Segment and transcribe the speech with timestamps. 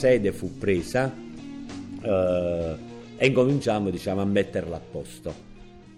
[0.00, 1.14] sede fu presa
[2.02, 2.76] eh,
[3.18, 5.48] e incominciamo diciamo, a metterla a posto.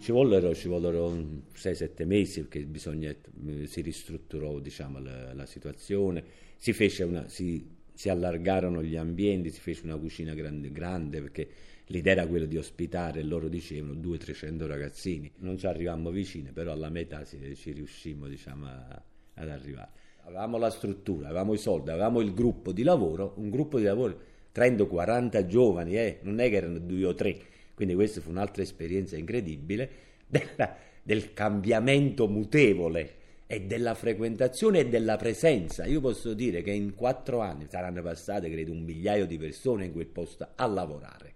[0.00, 1.16] Ci vollero, ci vollero
[1.54, 6.24] 6-7 mesi perché bisogna, eh, si ristrutturò diciamo, la, la, situazione,
[6.56, 11.48] si, una, si, si, allargarono gli ambienti, si fece una cucina grande, grande perché
[11.86, 15.30] l'idea era quella di ospitare, loro dicevano 200-300 ragazzini.
[15.36, 19.00] Non ci arrivammo vicini, però alla metà ci, ci riuscimmo diciamo, a,
[19.34, 19.90] ad arrivare
[20.24, 24.20] avevamo la struttura, avevamo i soldi, avevamo il gruppo di lavoro, un gruppo di lavoro
[24.54, 27.36] 30-40 giovani, eh, non è che erano due o tre,
[27.74, 29.90] quindi questa fu un'altra esperienza incredibile
[30.26, 35.84] della, del cambiamento mutevole e della frequentazione e della presenza.
[35.84, 39.92] Io posso dire che in quattro anni saranno passate, credo, un migliaio di persone in
[39.92, 41.34] quel posto a lavorare.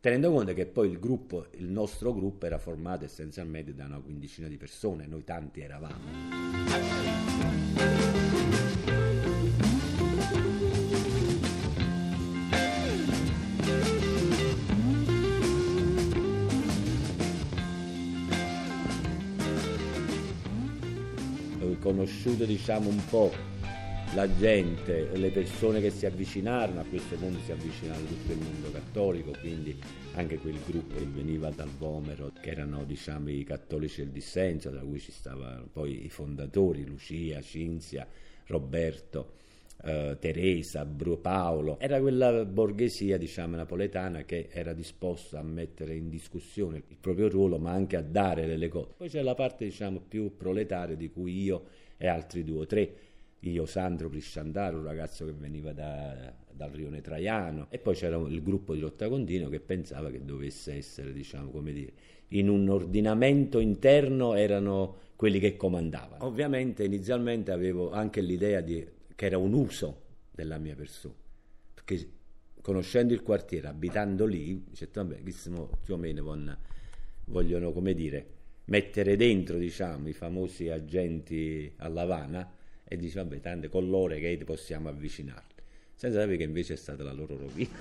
[0.00, 4.48] Tenendo conto che poi il gruppo, il nostro gruppo era formato essenzialmente da una quindicina
[4.48, 5.98] di persone, noi tanti eravamo.
[21.90, 23.32] Conosciuto diciamo un po'
[24.14, 28.70] la gente, le persone che si avvicinarono, a questo mondo si avvicinarono tutto il mondo
[28.70, 29.76] cattolico, quindi
[30.14, 34.80] anche quel gruppo che veniva dal Vomero, che erano diciamo i cattolici del dissenso, tra
[34.80, 38.06] cui ci stavano poi i fondatori, Lucia, Cinzia,
[38.46, 39.34] Roberto,
[39.82, 46.08] eh, Teresa, Bru Paolo, era quella borghesia diciamo, napoletana che era disposta a mettere in
[46.08, 48.94] discussione il proprio ruolo ma anche a dare delle cose.
[48.96, 51.64] Poi c'è la parte diciamo, più proletaria di cui io
[51.96, 52.94] e altri due o tre,
[53.40, 58.42] io Sandro Prisciandaro, un ragazzo che veniva da, dal Rione Traiano e poi c'era il
[58.42, 61.92] gruppo di Lotta Contino che pensava che dovesse essere, diciamo, come dire,
[62.28, 66.24] in un ordinamento interno erano quelli che comandavano.
[66.24, 68.86] Ovviamente inizialmente avevo anche l'idea di
[69.20, 70.00] che era un uso
[70.30, 71.12] della mia persona,
[71.74, 72.08] perché
[72.62, 75.20] conoscendo il quartiere, abitando lì, dice, vabbè,
[75.82, 76.22] più o meno
[77.26, 78.26] vogliono, come dire,
[78.64, 82.50] mettere dentro, diciamo, i famosi agenti a Lavana
[82.82, 87.02] e dice, vabbè, tante con loro che possiamo avvicinarli, senza sapere che invece è stata
[87.02, 87.68] la loro rovina.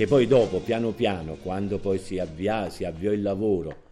[0.00, 3.82] che poi dopo, piano piano, quando poi si, avvia, si avviò il lavoro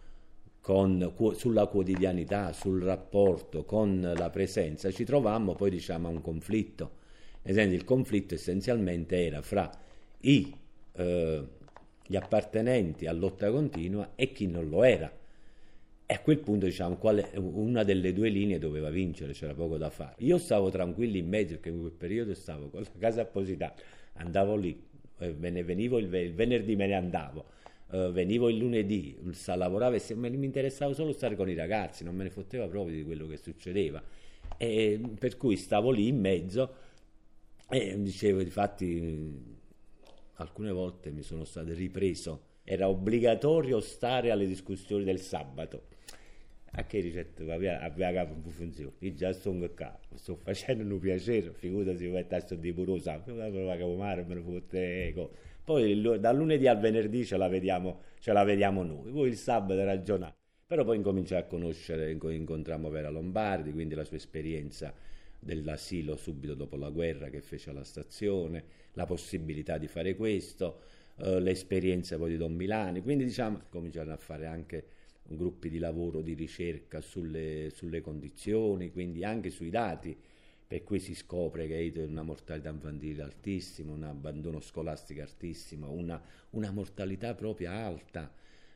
[0.59, 6.93] con, sulla quotidianità, sul rapporto, con la presenza, ci trovammo poi diciamo a un conflitto.
[7.43, 9.69] Esempio, il conflitto essenzialmente era fra
[10.21, 10.51] i,
[10.93, 11.47] eh,
[12.07, 15.15] gli appartenenti a lotta continua e chi non lo era.
[16.07, 19.91] E a quel punto, diciamo, quale, una delle due linee doveva vincere, c'era poco da
[19.91, 20.15] fare.
[20.21, 23.79] Io stavo tranquillo in mezzo, perché in quel periodo stavo con la casa appositata,
[24.13, 24.87] andavo lì,
[25.37, 27.45] me ne venivo il, il, venerdì me ne andavo,
[27.91, 32.23] uh, venivo il lunedì, lavoravo e mi interessava solo stare con i ragazzi, non me
[32.23, 34.01] ne fotteva proprio di quello che succedeva.
[34.57, 36.73] E, per cui stavo lì in mezzo
[37.69, 39.57] e dicevo, infatti,
[40.35, 45.97] alcune volte mi sono stato ripreso, era obbligatorio stare alle discussioni del sabato
[46.79, 51.97] a che ricetta aveva capo funzione io già sono qua sto facendo un piacere figurati
[51.97, 55.31] se mettessi di puro sangue la capo mare me ne fotte ecco.
[55.63, 59.11] poi dal lunedì al venerdì ce la vediamo, ce la vediamo noi.
[59.11, 60.35] Poi il sabato ragionare
[60.65, 64.93] però poi incominciai a conoscere incontrammo Vera Lombardi quindi la sua esperienza
[65.39, 68.63] dell'asilo subito dopo la guerra che fece alla stazione
[68.93, 70.81] la possibilità di fare questo
[71.21, 73.01] eh, l'esperienza poi di Don Milani.
[73.01, 74.85] Quindi diciamo cominciarono a fare anche
[75.35, 80.15] gruppi di lavoro, di ricerca sulle, sulle condizioni, quindi anche sui dati,
[80.67, 86.21] per cui si scopre che hai una mortalità infantile altissima, un abbandono scolastico altissimo, una,
[86.51, 88.31] una mortalità proprio alta,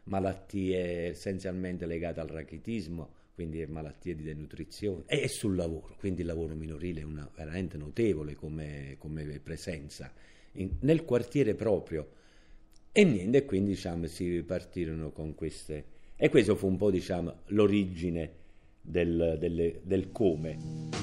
[0.06, 6.56] malattie essenzialmente legate al rachitismo, quindi malattie di denutrizione, e sul lavoro, quindi il lavoro
[6.56, 10.12] minorile è una, veramente notevole come, come presenza
[10.54, 12.22] in, nel quartiere proprio.
[12.92, 15.84] E niente, quindi diciamo, si partirono con queste
[16.16, 18.32] e questo fu un po' diciamo, l'origine
[18.82, 21.02] del, del, del come.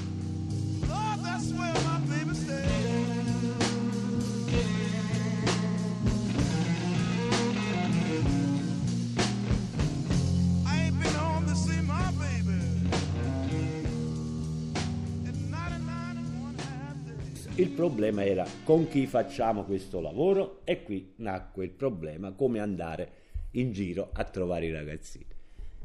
[17.55, 23.11] Il problema era con chi facciamo questo lavoro e qui nacque il problema come andare
[23.51, 25.25] in giro a trovare i ragazzini.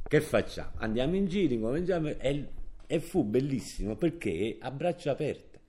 [0.06, 0.72] Che facciamo?
[0.76, 2.48] Andiamo in giro, incominciamo e,
[2.86, 5.60] e fu bellissimo perché a braccia aperte.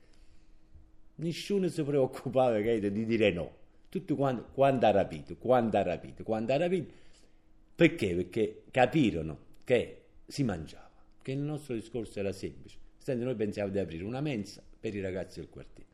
[1.15, 3.55] Nessuno si preoccupava di dire no.
[3.89, 6.93] Tutto quanto, quando ha rapito, quando ha rapito, quando ha rapito.
[7.73, 8.13] Perché?
[8.15, 10.89] Perché capirono che si mangiava,
[11.21, 12.77] che il nostro discorso era semplice.
[12.97, 15.87] Senti, noi pensiamo di aprire una mensa per i ragazzi del quartiere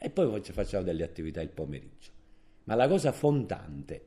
[0.00, 2.12] e poi facciamo delle attività il pomeriggio.
[2.64, 4.06] Ma la cosa fondante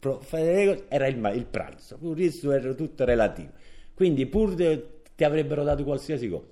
[0.00, 3.50] era il, il pranzo, il resto era tutto relativo.
[3.94, 6.46] Quindi pur de, ti avrebbero dato qualsiasi cosa,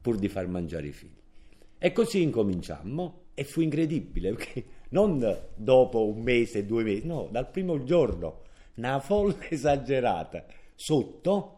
[0.00, 1.10] pur di far mangiare i figli.
[1.78, 7.50] E così incominciammo e fu incredibile, perché non dopo un mese, due mesi, no, dal
[7.50, 8.42] primo giorno,
[8.76, 11.50] una folla esagerata sotto.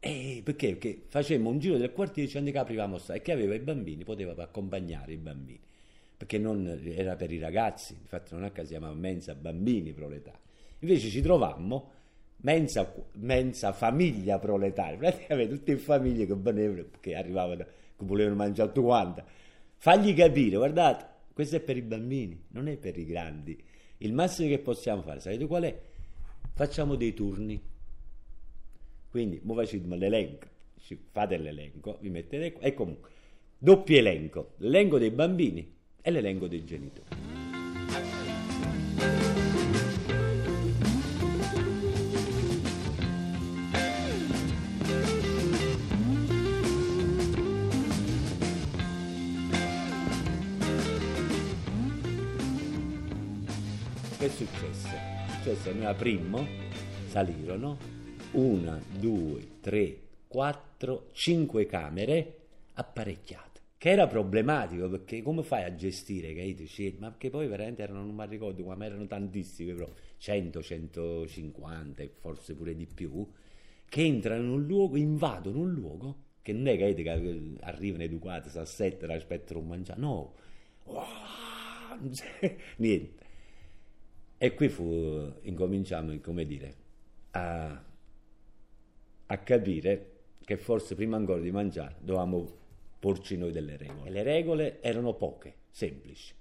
[0.00, 0.70] E perché?
[0.70, 4.34] Perché facemmo un giro del quartiere dicendo che aprivamo e che aveva i bambini, poteva
[4.42, 5.60] accompagnare i bambini
[6.18, 10.36] perché non, era per i ragazzi, infatti non a caso si chiamava mensa bambini proletari.
[10.80, 11.92] Invece ci trovammo
[12.38, 18.68] mensa, mensa famiglia proletaria, praticamente tutte le famiglie che, venivano, che arrivavano, che volevano mangiare
[18.72, 19.24] tutto quanto.
[19.76, 23.60] Fagli capire, guardate, questo è per i bambini, non è per i grandi.
[23.98, 25.80] Il massimo che possiamo fare, sapete qual è?
[26.54, 27.60] Facciamo dei turni.
[29.10, 30.46] Quindi, ora facciamo l'elenco,
[31.10, 33.10] fate l'elenco, vi mettete qua, e comunque,
[33.58, 37.37] doppio elenco, l'elenco dei bambini e l'elenco dei genitori.
[54.28, 54.90] Che successe?
[55.38, 56.46] Successe noi aprimmo,
[57.06, 57.78] salirono
[58.32, 62.36] una, due, tre, quattro, cinque camere
[62.74, 68.04] apparecchiate che era problematico perché come fai a gestire dici, ma che poi veramente erano,
[68.04, 69.88] non mi ricordo, ma erano tantissimi, però
[70.18, 73.26] 100, 150 e forse pure di più,
[73.88, 78.50] che entrano in un luogo, invadono un luogo, che non è che, che arrivano educati,
[78.50, 80.34] si assettano, aspettano un mangiare, no,
[80.84, 81.96] wow,
[82.76, 83.27] niente.
[84.38, 86.74] E qui fu, incominciamo, come dire,
[87.32, 87.84] a,
[89.26, 90.12] a capire
[90.44, 92.56] che forse prima ancora di mangiare dovevamo
[92.98, 94.08] porci noi delle regole.
[94.08, 96.34] E le regole erano poche, semplici.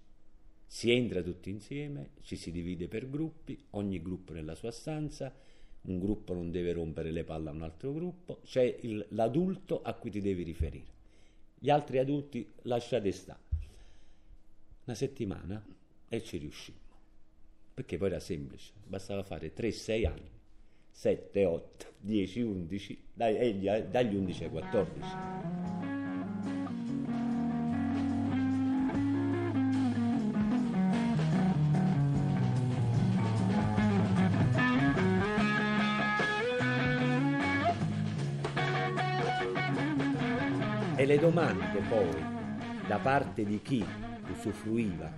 [0.65, 5.33] Si entra tutti insieme, ci si divide per gruppi, ogni gruppo nella sua stanza,
[5.81, 9.93] un gruppo non deve rompere le palle a un altro gruppo, c'è il, l'adulto a
[9.93, 10.95] cui ti devi riferire.
[11.57, 13.39] Gli altri adulti lasciate stare.
[14.85, 15.65] Una settimana
[16.07, 16.86] e ci riuscimmo.
[17.77, 20.31] Perché poi era semplice, bastava fare 3-6 anni,
[20.89, 25.15] 7, 8, 10, 11, dagli 11 ai 14.
[40.95, 42.09] E le domande poi
[42.87, 43.85] da parte di chi
[44.31, 45.13] usufruiva,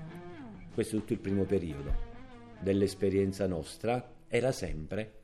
[0.74, 2.09] questo è tutto il primo periodo
[2.62, 5.18] dell'esperienza nostra, era sempre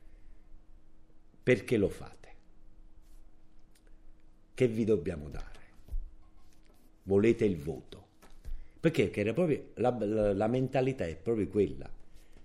[1.46, 2.14] perché lo fate?
[4.52, 5.60] Che vi dobbiamo dare?
[7.04, 8.04] Volete il voto?
[8.80, 9.10] Perché?
[9.32, 11.88] Proprio, la, la, la mentalità è proprio quella.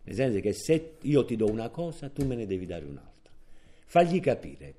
[0.04, 3.32] Nel senso che se io ti do una cosa, tu me ne devi dare un'altra.
[3.86, 4.76] Fagli capire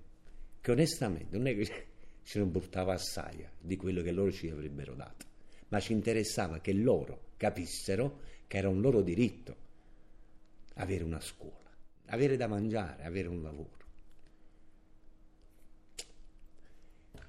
[0.60, 1.86] che onestamente non è che
[2.22, 5.26] ci non portava assai di quello che loro ci avrebbero dato,
[5.68, 9.56] ma ci interessava che loro capissero che era un loro diritto
[10.74, 11.70] avere una scuola,
[12.06, 13.80] avere da mangiare, avere un lavoro.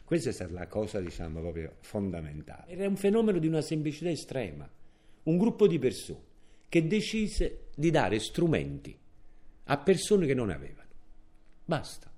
[0.03, 2.73] Questa è stata la cosa, diciamo, proprio fondamentale.
[2.73, 4.69] Era un fenomeno di una semplicità estrema.
[5.23, 6.31] Un gruppo di persone
[6.67, 8.97] che decise di dare strumenti
[9.65, 10.89] a persone che non avevano.
[11.63, 12.11] Basta.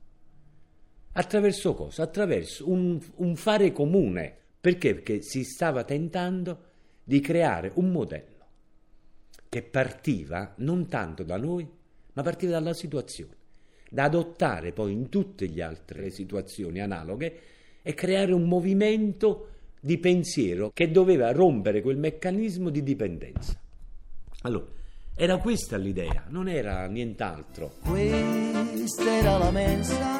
[1.13, 2.03] Attraverso cosa?
[2.03, 4.35] Attraverso un, un fare comune.
[4.59, 4.95] Perché?
[4.95, 6.71] Perché si stava tentando
[7.03, 8.34] di creare un modello
[9.55, 11.65] che partiva non tanto da noi,
[12.11, 13.35] ma partiva dalla situazione,
[13.89, 17.39] da adottare poi in tutte le altre situazioni analoghe
[17.81, 23.57] e creare un movimento di pensiero che doveva rompere quel meccanismo di dipendenza.
[24.41, 24.65] Allora,
[25.15, 27.75] era questa l'idea, non era nient'altro.
[27.81, 30.19] Questa era la mensa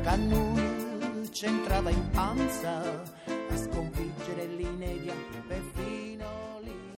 [0.00, 5.12] Cannullo c'entrava in panza a sconfiggere l'inedia
[5.46, 5.99] per fine